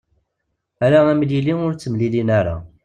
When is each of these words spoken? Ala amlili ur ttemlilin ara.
Ala 0.85 0.99
amlili 1.11 1.53
ur 1.65 1.73
ttemlilin 1.75 2.29
ara. 2.39 2.55